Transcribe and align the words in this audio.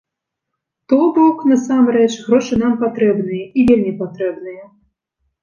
То 0.93 0.97
бок, 1.17 1.37
насамрэч, 1.51 2.07
грошы 2.31 2.59
нам 2.63 2.73
патрэбныя, 2.81 3.45
і 3.59 3.67
вельмі 3.69 3.93
патрэбныя. 4.03 4.63